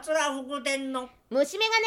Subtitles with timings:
[0.00, 1.08] 桂福天の。
[1.30, 1.84] 虫眼鏡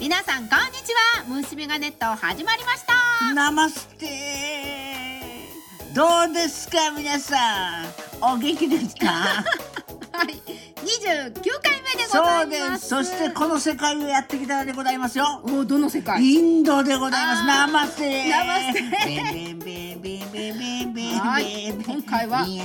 [0.00, 1.24] 皆さんこんにちは。
[1.28, 3.34] 虫眼鏡と始まりました。
[3.34, 4.06] ナマステ
[5.94, 7.86] どうですか皆さん。
[8.22, 9.08] お元気ですか？
[10.12, 10.34] はい。
[10.36, 10.67] 29
[11.08, 12.80] 回目でござそいうまです。
[12.80, 15.40] すそしてこの世界をやってきたのでございますよ。
[15.44, 16.22] おどの世界？
[16.22, 17.46] インドでございます。
[17.46, 19.48] ナマステナマステ
[21.84, 22.58] 今回はイ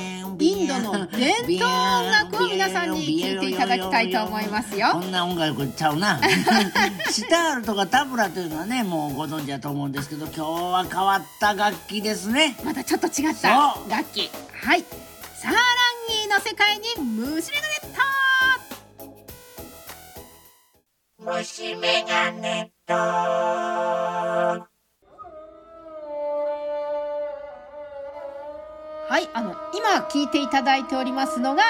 [0.66, 6.20] ンドの伝統音楽を皆さんに聞いていただきたいと思いますよこんな音楽ちゃうな
[7.10, 14.84] シタールとかタブラというのはねもうご存知だと思うんですけど今日は変わった楽器ですねまたちょっと違っそたう楽器はい
[15.36, 15.64] サーラン
[16.10, 18.02] ギーの世界に虫眼鏡と
[21.26, 22.94] 虫眼鏡と。
[29.10, 31.64] はいあの今聴いていただいておりますのが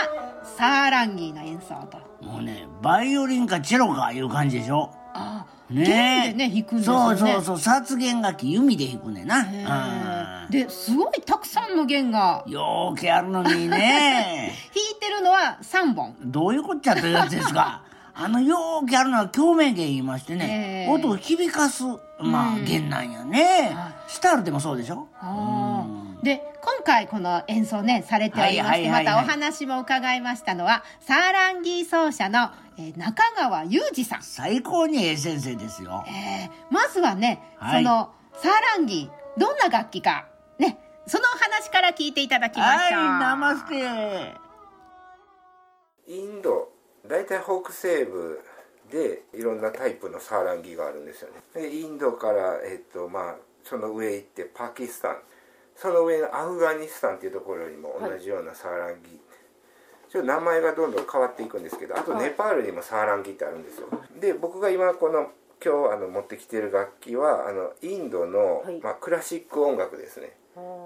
[0.57, 2.25] サーランギーの演奏と。
[2.25, 4.89] もうねバイオリンかチェロかいう感じでしょ。
[5.13, 7.19] ああねね弾くんですよね。
[7.19, 10.47] そうそうそう殺弦楽器弓で弾くねんな。
[10.49, 12.43] ですごいたくさんの弦が。
[12.47, 14.51] ーようけあるのにね。
[14.73, 16.15] 弾いてるのは3本。
[16.23, 17.82] どういうこっちゃというやつですか
[18.15, 21.83] あのようけあるのは共鳴弦言いましてね、えー音を響かす
[22.19, 22.65] まあうん。
[22.65, 25.07] 弦なんやね、はスタールでもそうでしょ？
[25.19, 25.85] あ
[26.21, 36.03] うで今回この演奏ねされておりまして、またお話も伺いましたのはサーランギー奏者の、えー中川裕二さん、最高にええ先生ですよ。
[36.07, 37.83] えーまずはね、はい。
[37.83, 40.27] そのサーランギーどんな楽器か
[40.59, 42.79] ねそのお話から聞いていただきましょう。
[42.79, 44.33] はいナマステ。
[46.07, 46.72] インド
[47.13, 48.41] 大体北西部
[48.91, 51.43] でいろんなタイプのサーランギがあるんですよね。
[51.53, 55.17] でインドから、えっとまあ、その上行ってパキスタン。
[55.75, 59.19] その上のアフガニスタンっていうところにも同じようなサーランギ、
[60.09, 63.89] ちょっと名前がどんどん変わっていくんですけどあとネパールにもサーランギってあるんですよ。
[64.19, 65.29] で僕が今この
[65.63, 70.35] 今日あの持ってきてる楽器はあのインドの、まあ、クラシック音楽ですね。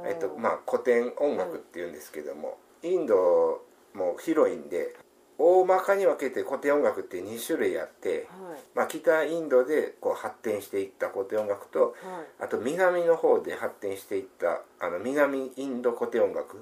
[0.05, 3.61] えっとまあ、古典音楽っていうんですけども、インド
[3.93, 4.93] も広いんで
[5.39, 8.27] 大まかに分けて古典音楽って2種類あって、
[8.73, 11.95] まあ、北インドでこう発展していった古典音楽と、
[12.39, 16.59] あと南の方で発展していったあの南インド古典音楽っ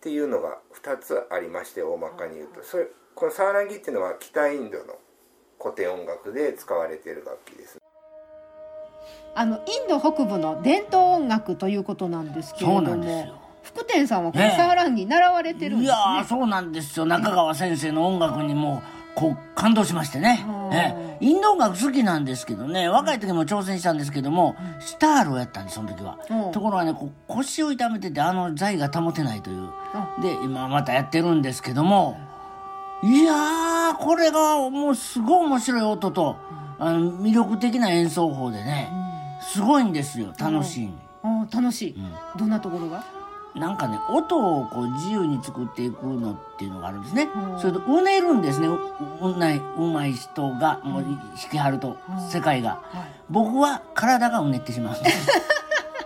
[0.00, 4.98] ていうのが2つありまして大まかに言うと、それこのサーランギっていうのは北インドの
[5.58, 7.78] 古典音楽で使われている楽器です。
[9.34, 13.45] あのインド北部の伝統音楽ということなんですけれどそうなんですもよ
[13.76, 15.98] 福天さんはこのねえサーランギー習われてるんいですね。
[15.98, 17.04] やーそうなんですよ。
[17.04, 18.82] 中川先生の音楽にも
[19.14, 20.46] こう感動しましてね。
[20.72, 21.16] ええ。
[21.20, 22.88] インド音楽好きなんですけどね。
[22.88, 26.52] 若い時も挑戦したんですけども、スタールをやったんですその時は、うん。
[26.52, 29.68] ところがねこう腰を痛めててあの財が保てないという。
[30.22, 32.18] で今またやってるんですけども
[33.02, 36.36] いやーこれがもうすごい面白い音と、
[36.78, 38.90] あの魅力的な演奏法でね、
[39.40, 40.32] すごいんですよ。
[40.38, 40.90] 楽しい、
[41.54, 41.96] 楽しい、
[42.38, 43.15] どんなところが？
[43.56, 47.60] なんかね音をこう自由に作っていくのっていうのがあるんですね、うん。
[47.60, 48.68] それとうねるんですね。
[48.68, 48.78] う
[49.22, 51.96] うないうまい人がもう弾きはると、
[52.30, 52.82] 世界が、
[53.30, 55.30] 僕は体がうねってしまうんです。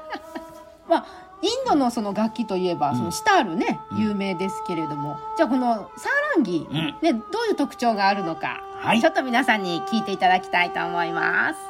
[0.89, 1.07] まあ
[1.43, 6.99] インドのその楽器といえば、そのシタールね有名ですけれども、じゃあこのサーランギー、うん。
[7.03, 9.01] ね、どういう特徴があるのか、はい。
[9.01, 11.61] ちょっと皆さんに聞いていただきたいと思います。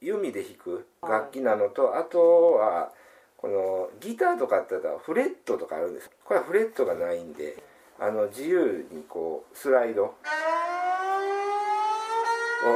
[0.00, 2.90] 弓で弾く楽器なのと、あとは
[3.46, 6.10] このギターとかって言ったらフレットとかあるんです。
[6.24, 7.62] これはフレットがないんで
[8.00, 10.14] あの自由にこうスライド。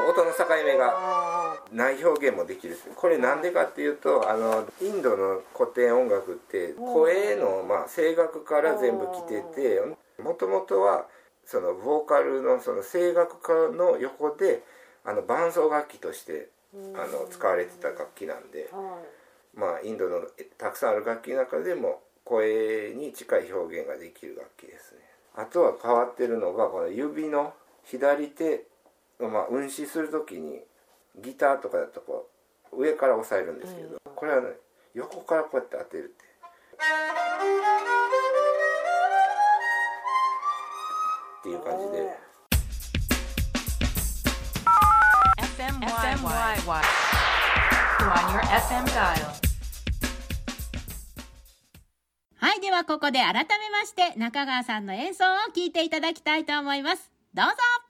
[0.09, 2.79] 音の境目がない表現もできる。
[2.95, 9.81] これなんでかっていうとあのインドの古典音楽って声の、まあ、声楽から全部来てて
[10.23, 11.07] もともとは
[11.45, 14.63] そのボーカルのその声楽家の横で
[15.05, 16.79] あの伴奏楽器としてあ
[17.09, 18.71] の使われてた楽器なんで、
[19.55, 25.01] まあインドのえたくさんある楽器の中でも声に近い表現ができる楽器ですね
[25.37, 27.55] あとは変わってるのがこの指の
[27.85, 28.65] 左手、
[29.19, 30.61] まあ、運指する時に
[31.21, 32.29] ギターとかだとこ
[32.73, 34.49] う上から押さえるんですけど、これはね
[34.95, 36.31] 横からこうやって当てるって
[41.41, 42.31] っていう感じで。
[45.39, 47.10] FMYY.
[48.11, 49.41] On your FM dial.
[52.39, 57.09] はい、ではここで改めまして中川さんの演奏を聴いていただきたいと思います。
[57.35, 57.90] どうぞ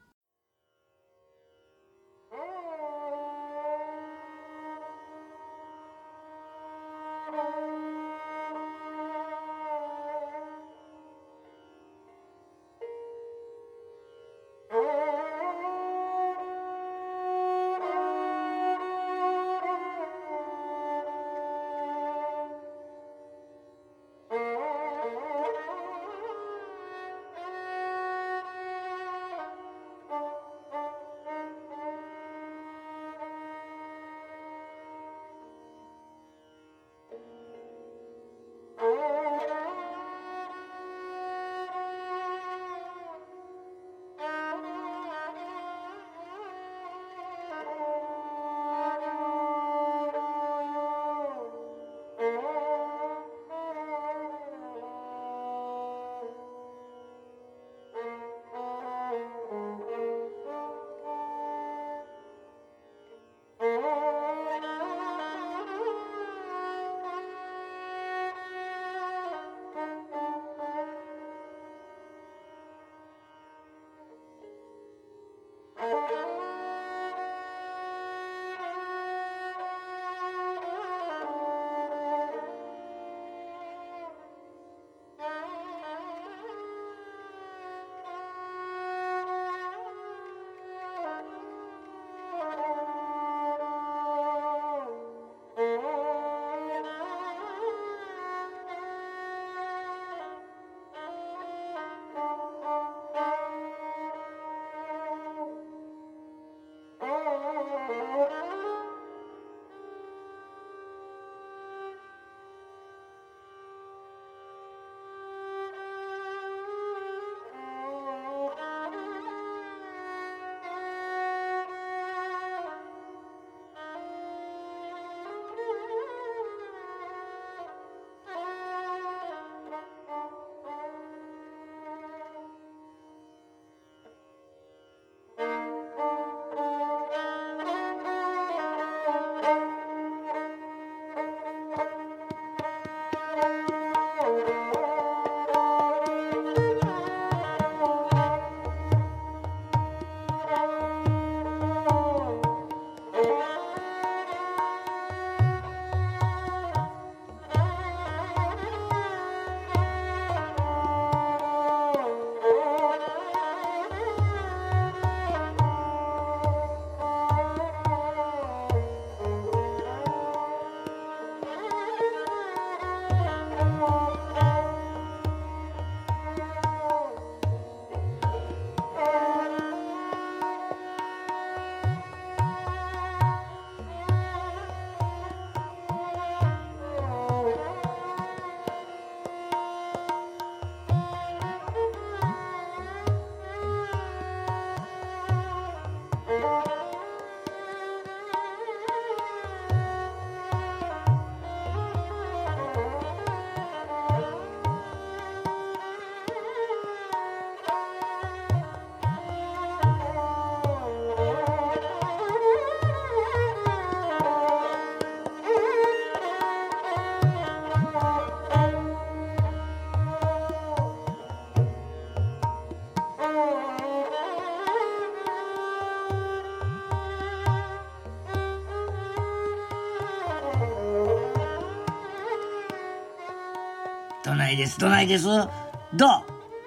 [234.31, 234.79] どないです？
[234.79, 235.25] どないです？
[235.25, 235.43] どう？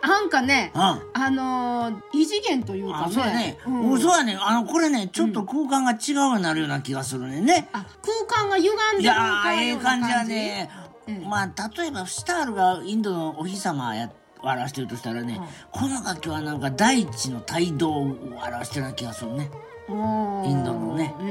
[0.07, 0.81] なんかねうん。
[0.81, 4.37] あのー異次元というかあそうやね、そうやね。
[4.39, 10.71] あのこれねちょっと空間が違うようになるような気がするねんね、あ空間が歪んでるいやええ感じやね、
[11.09, 11.25] うん。
[11.25, 14.11] まあ例えばスタールがインドのお日様や
[14.43, 15.41] 表してるとしたらね、
[15.73, 19.51] この楽器はなんか大地の態度を表してるような気がするね。
[19.89, 19.97] うん。
[20.45, 21.15] インドのね。
[21.19, 21.27] うん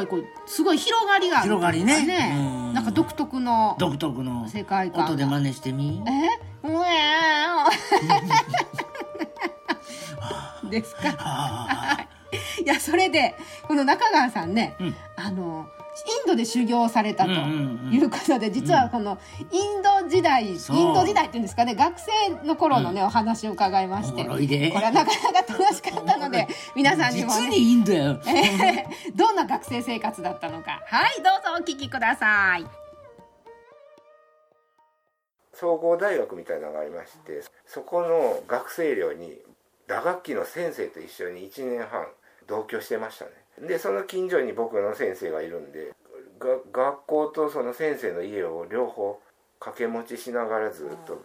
[0.00, 2.34] かこうすごい広がりがある広がりね。
[2.36, 2.40] う
[2.70, 2.74] ん。
[2.74, 5.04] なんか独特の独特の世界観。
[5.06, 6.02] 音で真似してみ。
[6.06, 6.10] え？
[6.66, 10.68] うえー。
[10.70, 11.00] ですか？
[11.18, 12.06] あ。
[12.62, 12.66] い。
[12.66, 13.34] やそれで
[13.66, 14.96] この中川さんね、うん。
[15.16, 17.92] あのインドで修行されたとうんうんうん。
[17.92, 19.18] いうことで、実はこの
[19.50, 20.56] インド時代、イン
[20.94, 24.70] ド時代っていうんですかね学生の頃のね、お話を伺いましておもろいで。
[24.70, 30.82] これはなかなか楽しかったので 皆さんにもね実にインドやよえーどんな学生生活だったのか。
[30.86, 32.66] はいどうぞお聞きください。
[35.54, 39.36] 総合大学みたいなのがありましてそこの学生寮に
[39.88, 42.06] 打楽器の先生と一緒に1年半
[42.46, 43.32] 同居してましたね
[43.66, 45.92] でその近所に僕の先生がいるんで
[46.38, 49.20] が学校とその先生の家を両方
[49.58, 51.24] 掛け持ちしながらずっと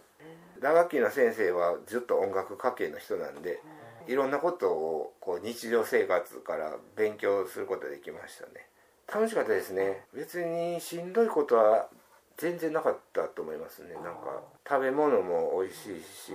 [0.60, 3.60] 打楽器の先生はずっと音楽家系の人なんで
[4.06, 8.66] いろんなことをこう日常生活から勉強することができましたね。
[9.12, 10.04] 楽しかったですね。
[10.14, 11.88] 別にしんどいことは
[12.36, 13.94] 全然なかったと思いますね。
[13.94, 16.32] なんか食べ物も美味しいし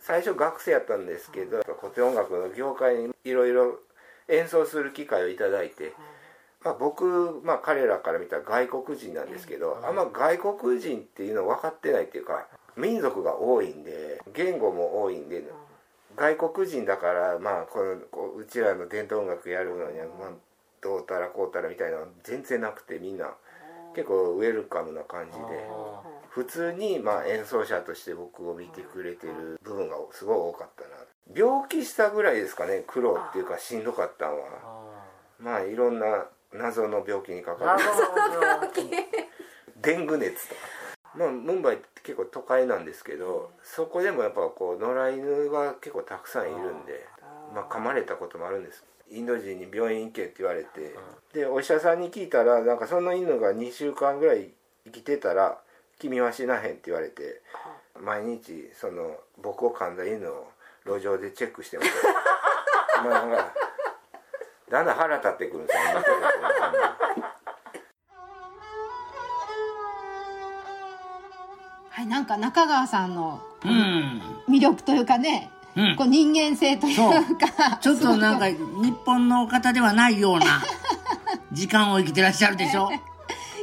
[0.00, 3.78] 最初学生やったんですけど古典音楽の業界にいろいろ
[4.28, 5.92] 演奏する機会をいただいて、
[6.64, 15.44] まあ、僕、まあ、彼らから見たら外国人なんですけどあんま外国人っていうの分かってないっていうか民族が多いんで言語も多いんで
[16.16, 20.30] 外国人だからまあこのこううちらの伝統音楽やるのには、まあ、
[20.82, 23.34] どうたらこうたらみたいな全然なくてみんな
[23.94, 25.44] 結構ウェルカムな感じで
[26.28, 30.88] 普通にまあ演奏者として僕を見てくれてる部分がすごい多かったな
[31.34, 34.48] 病気したぐらいですかね苦労っていうかしんどかったのは。
[35.40, 37.82] まあいろんな謎の病気にかかる。
[39.82, 40.60] デング熱とか。
[41.16, 47.06] まあムンバイって結構都会なんですけどそこでもやっぱこう野良犬が結構たくさんいるんで
[47.54, 48.84] まあ、噛まれたこともあるんです。
[49.08, 50.96] インド人に病院行けって言われて、
[51.32, 54.50] でお医者さんに聞いたらなんかその犬が2週間ぐらい
[54.84, 55.58] 生きてたら
[55.98, 57.40] 「君は死なへん」って言われて。
[58.02, 60.46] 毎日その僕を噛んだ犬を
[60.86, 61.90] 路上でチェックしてまし
[62.94, 63.52] たまあなんか
[64.70, 65.82] だんだん腹立ってくるんですよ
[71.90, 74.20] はいなんか中川さんのうん。
[74.48, 75.96] 魅力というかね、うん。
[75.96, 76.96] こう人間性という
[77.38, 77.78] か。
[77.80, 78.56] ちょっとなんか日
[79.04, 80.62] 本の方ではないような
[81.52, 82.90] 時間を生きてらっしゃるでしょ？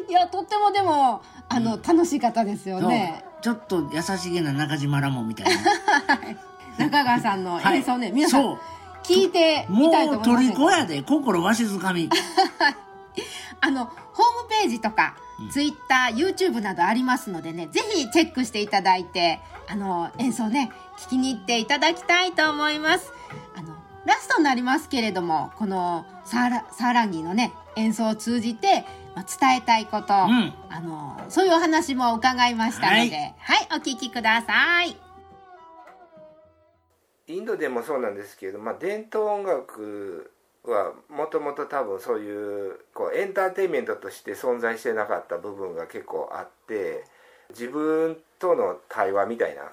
[0.10, 3.24] いやとってもでもあの、楽しい方ですよね。
[3.42, 5.62] ちょっと優しげな中島ラモンみたいな
[6.78, 7.78] 中川さんのはい。
[7.78, 8.60] 演奏ね、皆さん
[9.04, 12.10] 聞いてみたいともう思います虜やで心わしづかみ。
[13.62, 13.96] あのホー
[14.44, 15.16] ムページとか、
[15.52, 23.12] ツイッター YouTube などありますのでねぜひチェックしていただいてあの演奏ね聞きに行っていただきたいと思います。
[23.56, 23.76] あの
[24.06, 30.54] ラストになりますけれどもこのサーラサーランギーのね演奏を通じて、まあ、伝えたいこと、ん。
[30.70, 35.03] あのそういうお話も伺いましたのでははいい、お聞きください
[37.28, 40.32] インドでもそうなんですけど、まあ、伝統音楽
[40.66, 47.04] はもともと多分そういうこうエンターテインメントとして存在してなかった部分が結構あって
[47.50, 49.64] 自分との対話みたいな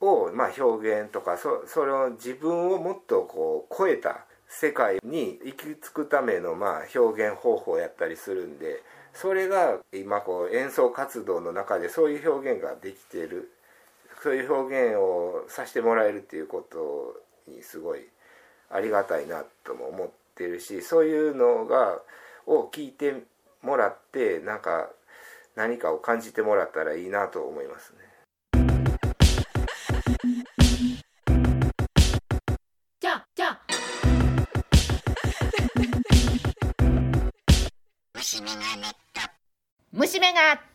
[0.00, 8.82] を、まあ、表現とかそそれを自分をもっとこう超えた世界に行き着くためのまあ表現方法やったりするんで
[9.12, 13.50] それが今こう演奏活動の中でそういう表現ができている
[14.24, 18.08] そういう表現をさせてもらえるっていうことにすごい
[18.70, 22.00] ありがたいなとも思ってるしそういうのが
[22.46, 23.22] を聞いて
[23.60, 24.88] もらってなんか
[25.54, 27.98] 何かを感じてもらったらいいなと思いますね。
[33.00, 33.60] じゃあじゃあ。
[39.92, 40.73] 虫眼が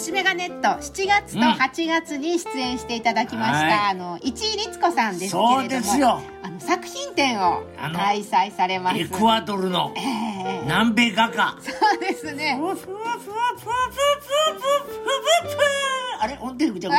[0.00, 3.72] 虫眼ネット7月と8月に出演していただきました、はい。
[3.90, 6.22] あの市井律子さんですけれどもそうですよ。
[6.42, 7.62] あの作品展を
[7.94, 8.98] 開催されます。
[8.98, 10.62] エクアドルのええ。
[10.64, 11.54] 南米画家。
[11.60, 12.58] そうですね。
[16.18, 16.38] あれ？
[16.40, 16.98] 音程ぐちゃぐち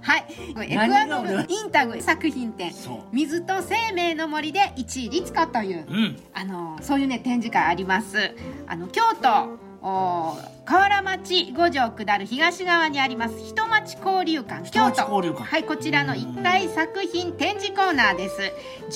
[0.00, 0.26] はい、
[0.70, 6.22] エクアドルインタグ作品展そう「水と生命の森で一位律子」という、うん。
[6.34, 8.32] あのそういうね展示会あります。
[8.68, 10.34] あの京都お河
[10.66, 15.02] 原町五条下る東側にあります人町交流館京都。
[15.02, 15.44] 交流館。
[15.44, 18.40] はいこちらの一体作品展示コーナーです。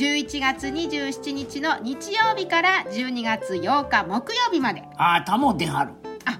[0.02, 4.82] 11月27日の日曜日から12月8日木曜日まで。
[4.96, 5.92] あーたも出はる。
[6.24, 6.38] あ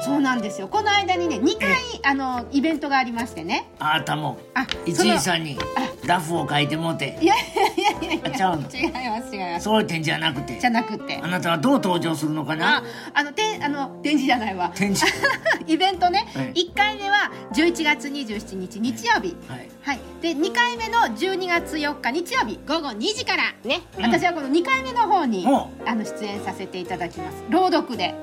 [0.00, 0.68] そうなんですよ。
[0.68, 1.74] この間にね2回
[2.04, 3.68] あのイベントがありましてね。
[3.80, 5.58] あーたもあ一位さんに
[6.06, 7.18] ラフを書いてもうて。
[7.20, 7.81] いやいやいや
[8.14, 8.68] いやあちゃうの？
[8.70, 9.64] 違います違います。
[9.64, 10.58] そういう点じゃなくて？
[10.60, 11.18] じゃなくて。
[11.22, 12.82] あなたはどう登場するのかあな？
[13.14, 14.72] あのてあの展示じゃないわ。
[14.74, 15.12] 展示。
[15.66, 16.52] イベントね、はい。
[16.52, 19.36] 1回目は11月27日日曜日。
[19.48, 19.68] はい。
[19.82, 23.42] はい、で2回目の12月4日日曜日午後2時から。
[23.64, 27.42] ね、うん私はこの2回目の方にほあの出演させていただきます。
[27.50, 28.14] 朗読で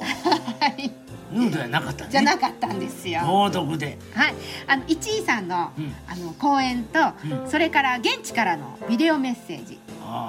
[1.32, 3.20] ヌードやなかったねじゃなかったんですよ。
[3.22, 3.98] 朗読で。
[4.14, 4.34] はい、
[4.66, 5.94] あの一位さんの,、うん。
[6.08, 7.00] あの講演と、
[7.42, 7.50] うん。
[7.50, 9.78] それから現地からのビデオメッセージ。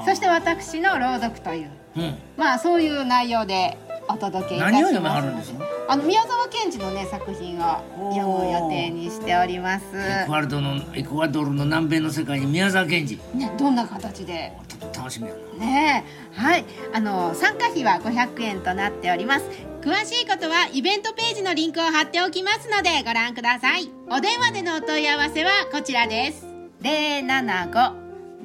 [0.06, 1.70] そして私の朗読という。
[1.98, 2.16] うん。
[2.36, 4.84] まあそういう内容で後どけいたします。
[4.84, 5.66] 何を読めるんですか？
[5.90, 9.86] あの宮沢賢治のね作品は読む予定にしております。
[9.96, 13.20] エクアドのエクアドルの南米の世界に宮沢賢治。
[13.34, 14.54] ねどんな形で？
[14.96, 15.66] 楽しみやな。
[15.66, 16.66] ねはい。
[16.94, 19.46] あの参加費は五百円となっております。
[19.82, 23.90] 詳しいことはイベントページのリンクを貼っておきますのでご覧ください。
[24.10, 26.46] お電話でのお問い合わせはこちらです。
[26.82, 27.96] 零七五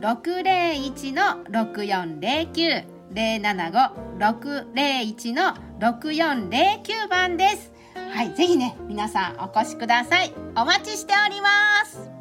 [0.00, 2.91] 六零一の六四零九。
[3.14, 7.72] 零七五六零一の六四零九番です。
[7.94, 10.32] はい、ぜひね、皆さんお越しください。
[10.56, 11.48] お待ちしておりま
[11.84, 12.11] す。